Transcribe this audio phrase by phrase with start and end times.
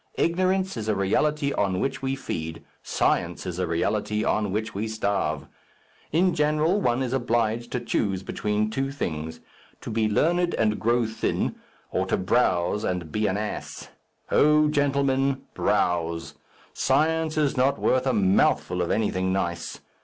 [0.15, 4.87] Ignorance is a reality on which we feed; science is a reality on which we
[4.87, 5.45] starve.
[6.11, 9.41] In general one is obliged to choose between two things
[9.81, 11.53] to be learned and grow thin,
[11.91, 13.89] or to browse and be an ass.
[14.31, 16.33] O gentlemen, browse!
[16.73, 19.81] Science is not worth a mouthful of anything nice.